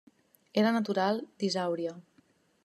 Era 0.61 0.71
natural 0.77 1.21
d'Isàuria. 1.43 1.95